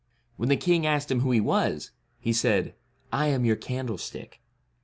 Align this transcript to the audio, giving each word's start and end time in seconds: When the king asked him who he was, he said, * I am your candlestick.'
When 0.35 0.49
the 0.49 0.57
king 0.57 0.83
asked 0.87 1.11
him 1.11 1.19
who 1.19 1.29
he 1.29 1.39
was, 1.39 1.91
he 2.19 2.33
said, 2.33 2.73
* 2.93 3.13
I 3.21 3.27
am 3.27 3.45
your 3.45 3.55
candlestick.' 3.55 4.41